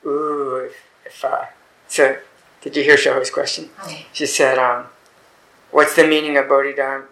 [0.04, 0.74] Ooh, if,
[1.06, 1.44] if uh,
[1.86, 2.18] so,
[2.60, 3.70] did you hear Shoho's question?
[4.12, 4.86] She said, um,
[5.70, 7.06] "What's the meaning of Bodhidharma?"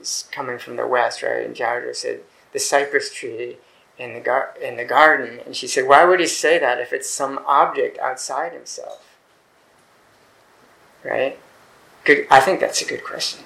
[0.00, 1.44] It's coming from the west, right?
[1.44, 2.20] And Jayadro said,
[2.52, 3.58] "The cypress tree
[3.98, 6.92] in the gar- in the garden." And she said, "Why would he say that if
[6.94, 9.16] it's some object outside himself?"
[11.04, 11.38] Right?
[12.04, 12.26] Good.
[12.30, 13.44] I think that's a good question.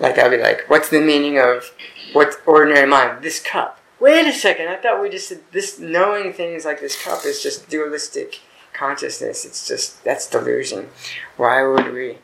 [0.00, 1.72] Like I'd be like, "What's the meaning of
[2.12, 3.22] what's ordinary mind?
[3.22, 4.68] This cup." Wait a second.
[4.68, 8.40] I thought we just said this knowing things like this cup is just dualistic
[8.72, 9.44] consciousness.
[9.44, 10.88] It's just that's delusion.
[11.36, 12.18] Why would we?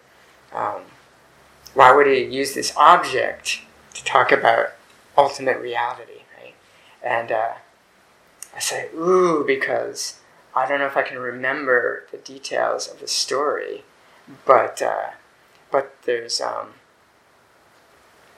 [0.53, 0.83] Um,
[1.75, 3.61] why would he use this object
[3.95, 4.73] to talk about
[5.17, 6.55] ultimate reality, right?
[7.03, 7.53] And uh,
[8.55, 10.21] I say, ooh, because
[10.55, 13.85] I don't know if I can remember the details of the story,
[14.45, 15.11] but uh,
[15.71, 16.75] but there's um,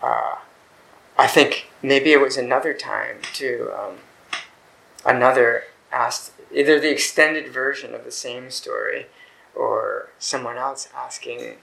[0.02, 0.36] uh,
[1.18, 3.94] I think maybe it was another time to um,
[5.04, 9.06] another asked either the extended version of the same story
[9.54, 11.56] or someone else asking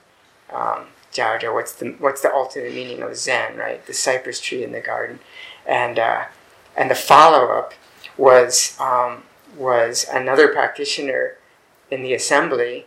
[0.52, 3.84] um, Jayadro, what's the what's the ultimate meaning of Zen, right?
[3.84, 5.18] The cypress tree in the garden,
[5.66, 6.24] and uh,
[6.76, 7.74] and the follow up
[8.16, 9.24] was um,
[9.56, 11.36] was another practitioner
[11.90, 12.86] in the assembly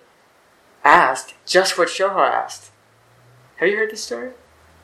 [0.84, 2.72] asked just what Shoho asked.
[3.58, 4.32] Have you heard this story?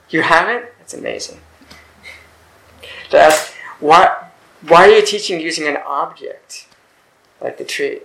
[0.09, 0.65] You haven't?
[0.79, 1.39] That's amazing.
[3.11, 4.29] To ask why
[4.67, 6.67] why are you teaching using an object
[7.41, 8.01] like the tree?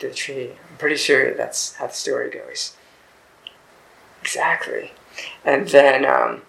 [0.00, 0.50] The tree.
[0.70, 2.76] I'm pretty sure that's how the story goes.
[4.20, 4.92] Exactly.
[5.44, 6.42] And then, um,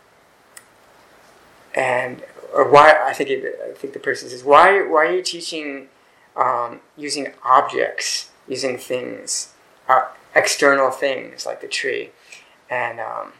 [1.73, 2.23] and
[2.53, 2.93] or why?
[3.01, 4.81] I think it, I think the person says, why?
[4.81, 5.87] Why are you teaching
[6.35, 9.53] um, using objects, using things,
[9.87, 12.09] uh, external things like the tree?
[12.69, 13.33] And um,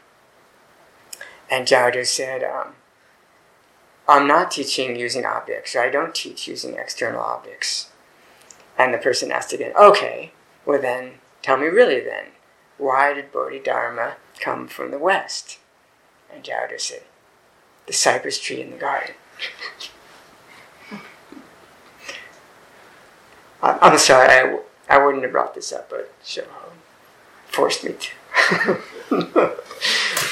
[1.50, 2.74] and Jayadro said, um,
[4.08, 5.74] I'm not teaching using objects.
[5.74, 7.90] I don't teach using external objects.
[8.78, 10.32] And the person asked again, okay,
[10.64, 12.26] well then, tell me really then,
[12.78, 15.58] why did Bodhidharma come from the west?
[16.32, 17.02] And Jayadro said,
[17.86, 19.14] the cypress tree in the garden.
[23.62, 26.46] I'm sorry, I, I wouldn't have brought this up, but Shoho
[27.48, 27.94] forced me
[29.10, 29.56] to.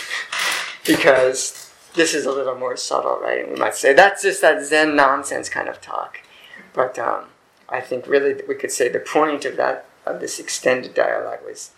[0.89, 3.45] because this is a little more subtle, right?
[3.45, 6.18] And we might say that's just that Zen nonsense kind of talk.
[6.72, 7.26] But um,
[7.68, 11.70] I think really we could say the point of that of this extended dialogue was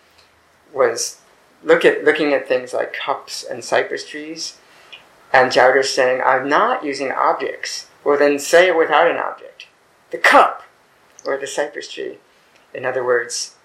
[0.73, 1.21] was
[1.65, 4.59] look at looking at things like cups and cypress trees,
[5.33, 9.67] and Jayadro saying, "I'm not using objects." Well, then say it without an object.
[10.11, 10.63] The cup
[11.25, 12.19] or the cypress tree.
[12.73, 13.57] In other words,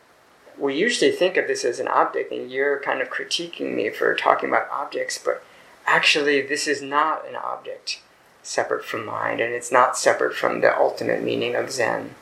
[0.58, 4.16] we usually think of this as an object, and you're kind of critiquing me for
[4.16, 5.44] talking about objects, but
[5.86, 8.02] actually, this is not an object
[8.44, 12.16] separate from mind, and it's not separate from the ultimate meaning of Zen.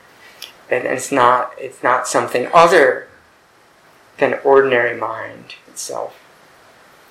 [0.70, 3.08] And it's not it's not something other
[4.18, 6.18] than ordinary mind itself.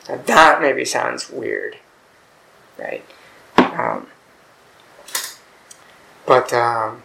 [0.09, 1.77] Now that maybe sounds weird,
[2.77, 3.05] right?
[3.57, 4.07] Um,
[6.25, 7.03] but um,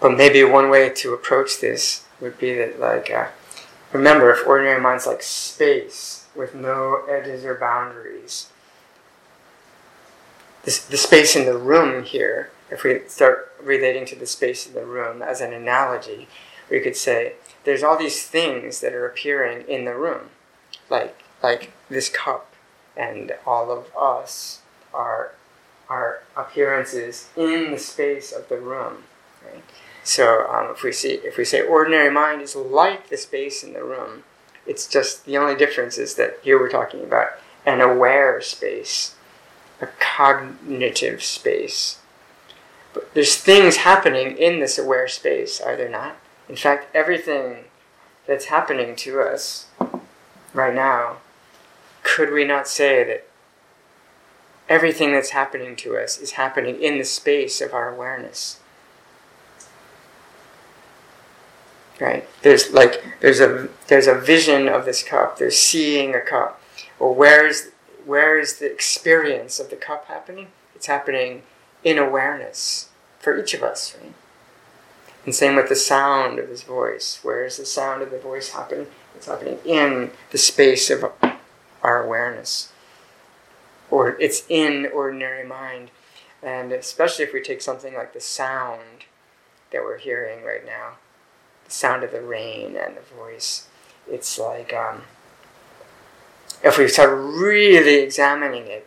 [0.00, 3.28] but maybe one way to approach this would be that like uh,
[3.92, 8.48] remember if ordinary mind's like space with no edges or boundaries
[10.64, 14.74] this, the space in the room here, if we start relating to the space in
[14.74, 16.26] the room as an analogy,
[16.70, 20.30] we could say there's all these things that are appearing in the room,
[20.88, 22.54] like like this cup,
[22.96, 24.62] and all of us
[24.94, 25.32] are
[25.88, 29.04] are appearances in the space of the room.
[29.44, 29.62] Right?
[30.04, 33.72] So um, if we see if we say ordinary mind is like the space in
[33.72, 34.22] the room,
[34.66, 37.30] it's just the only difference is that here we're talking about
[37.66, 39.16] an aware space
[39.80, 41.98] a cognitive space.
[42.92, 46.16] But there's things happening in this aware space, are there not?
[46.48, 47.64] In fact, everything
[48.26, 49.66] that's happening to us
[50.52, 51.18] right now,
[52.02, 53.26] could we not say that
[54.68, 58.60] everything that's happening to us is happening in the space of our awareness?
[62.00, 62.28] Right?
[62.42, 65.38] There's like there's a there's a vision of this cup.
[65.38, 66.60] There's seeing a cup.
[66.98, 67.68] Well, where's
[68.04, 70.48] where is the experience of the cup happening?
[70.74, 71.42] It's happening
[71.82, 72.90] in awareness
[73.20, 74.12] for each of us, right?
[75.24, 77.20] And same with the sound of his voice.
[77.22, 78.88] Where is the sound of the voice happening?
[79.14, 81.04] It's happening in the space of
[81.82, 82.72] our awareness.
[83.90, 85.90] Or it's in ordinary mind.
[86.42, 89.06] And especially if we take something like the sound
[89.72, 90.94] that we're hearing right now,
[91.74, 93.66] sound of the rain and the voice,
[94.10, 95.02] it's like um,
[96.62, 98.86] if we start really examining it,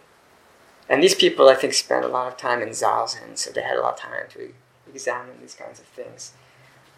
[0.89, 3.77] and these people I think spent a lot of time in zazen, so they had
[3.77, 4.53] a lot of time to
[4.89, 6.31] examine these kinds of things.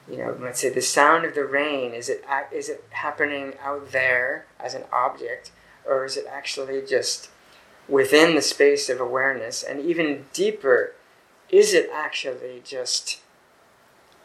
[0.10, 3.92] You know, let's say the sound of the rain is it is it happening out
[3.92, 5.52] there as an object,
[5.86, 7.30] or is it actually just
[7.88, 9.64] within the space of awareness?
[9.64, 10.94] And even deeper,
[11.50, 13.22] is it actually just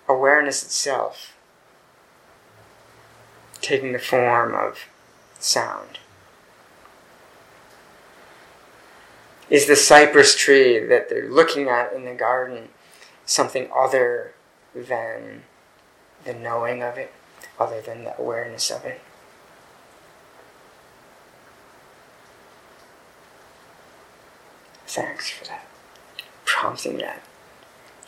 [0.06, 1.34] awareness itself
[3.64, 4.86] taking the form of
[5.38, 5.98] sound?
[9.50, 12.68] Is the cypress tree that they're looking at in the garden
[13.26, 14.34] something other
[14.74, 15.42] than
[16.24, 17.12] the knowing of it,
[17.58, 19.00] other than the awareness of it.
[24.86, 25.66] Thanks for that.
[26.44, 27.22] Prompting that.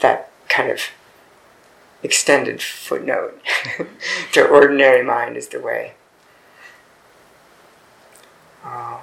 [0.00, 0.80] That kind of
[2.06, 3.42] extended footnote
[4.32, 5.94] to ordinary mind is the way.
[8.64, 9.00] Uh,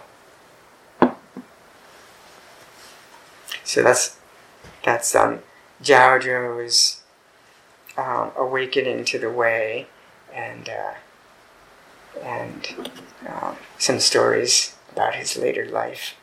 [3.63, 4.17] so that's
[4.83, 5.39] that's um,
[5.81, 7.01] Zhao
[7.97, 9.87] um, awakening to the way,
[10.33, 10.93] and uh,
[12.21, 12.91] and
[13.27, 16.15] um, some stories about his later life.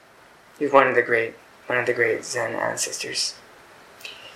[0.59, 1.35] He's one of the great
[1.67, 3.35] one of the great Zen ancestors.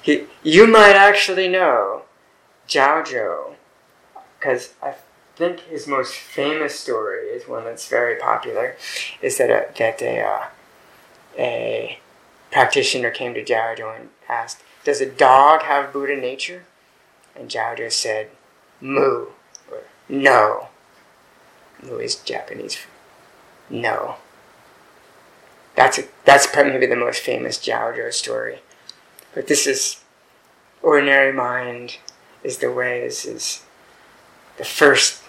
[0.01, 2.03] He, you might actually know
[2.68, 3.54] Zhao
[4.38, 4.94] because I
[5.36, 8.76] think his most famous story is one that's very popular.
[9.22, 10.46] Is that a, that a uh,
[11.36, 11.98] a
[12.50, 16.64] practitioner came to Zhao and asked, does a dog have Buddha nature?
[17.34, 18.30] And Zhao said,
[18.80, 19.26] Mu,
[19.70, 20.68] or no.
[21.82, 22.78] Mu is Japanese
[23.68, 24.16] no.
[25.74, 28.60] That's, a, that's probably the most famous Zhao story.
[29.34, 30.00] But this is
[30.82, 31.98] ordinary mind
[32.45, 33.64] is the way is, is
[34.59, 35.22] the first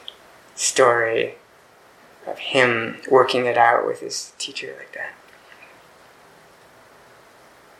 [0.55, 1.35] story
[2.27, 5.13] of him working it out with his teacher like that.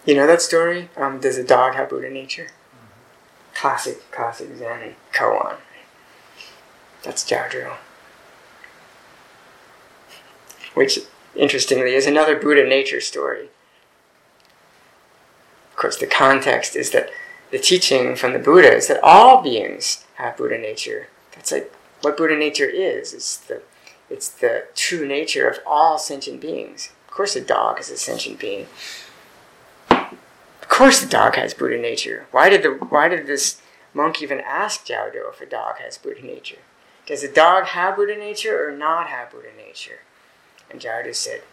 [0.06, 0.90] You know that story?
[0.96, 2.46] Um, does a dog have Buddha nature?
[2.46, 3.56] Mm-hmm.
[3.56, 5.58] Classic, classic Zen koan.
[7.04, 7.78] That's Zhao
[10.74, 11.00] Which,
[11.36, 13.50] interestingly, is another Buddha nature story.
[15.72, 17.10] Of course, the context is that
[17.56, 21.08] the teaching from the Buddha is that all beings have Buddha nature.
[21.32, 23.14] That's like what Buddha nature is.
[23.14, 23.62] It's the,
[24.10, 26.92] it's the true nature of all sentient beings.
[27.08, 28.68] Of course, a dog is a sentient being.
[29.90, 32.26] Of course, the dog has Buddha nature.
[32.32, 33.62] Why did the Why did this
[33.94, 36.60] monk even ask Zhao if a dog has Buddha nature?
[37.06, 40.00] Does a dog have Buddha nature or not have Buddha nature?
[40.70, 41.44] And Zhao said,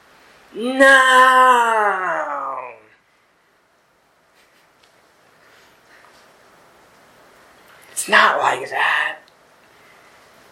[0.53, 0.82] No.
[8.03, 9.18] It's not like that.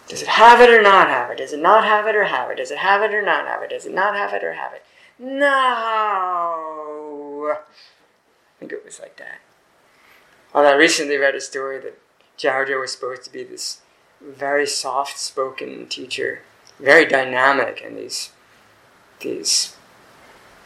[0.06, 1.38] Does it have it or not have it?
[1.38, 2.58] Does it not have it or have it?
[2.58, 3.70] Does it have it or not have it?
[3.70, 4.84] Does it not have it or have it?
[5.18, 5.48] No
[7.50, 9.40] I think it was like that.
[10.54, 11.98] Although I recently read a story that
[12.38, 13.80] Zhao was supposed to be this
[14.20, 16.42] very soft-spoken teacher,
[16.78, 18.30] very dynamic, and these
[19.18, 19.74] these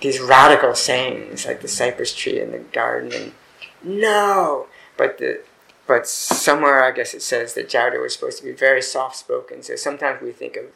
[0.02, 3.32] these radical sayings like the cypress tree in the garden and
[3.82, 4.66] no,
[4.98, 5.40] but the
[5.86, 9.62] but somewhere I guess it says that Zhao was supposed to be very soft-spoken.
[9.62, 10.66] So sometimes we think of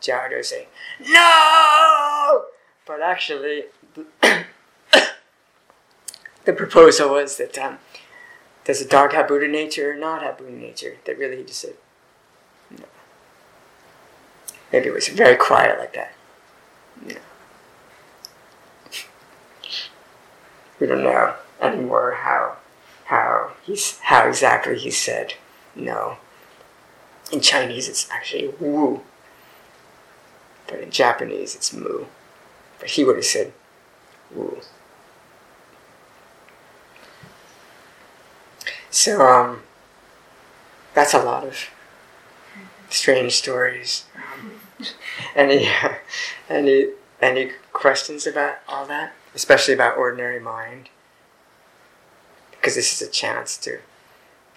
[0.00, 0.66] Zhao saying
[1.00, 2.44] no,
[2.86, 3.64] but actually
[6.44, 7.78] the proposal was that um,
[8.64, 10.96] does a dog have Buddha nature or not have Buddha nature?
[11.04, 11.74] That really he just said
[12.70, 12.84] no.
[14.72, 16.12] Maybe it was very quiet like that.
[17.06, 17.16] No.
[20.80, 22.56] We don't know anymore how
[23.08, 25.34] how he's how exactly he said
[25.74, 26.18] no.
[27.32, 29.00] In Chinese, it's actually wu,
[30.66, 32.04] but in Japanese, it's mu.
[32.78, 33.52] But he would have said
[34.34, 34.60] wu.
[38.90, 39.62] So um,
[40.94, 41.70] that's a lot of
[42.90, 44.04] strange stories.
[44.16, 44.52] Um,
[45.34, 45.70] any
[46.50, 46.88] any
[47.22, 50.90] any questions about all that, especially about ordinary mind?
[52.68, 53.78] Because this is a chance to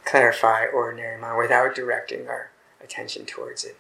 [0.04, 2.50] clarify ordinary mind without directing our
[2.84, 3.78] attention towards it.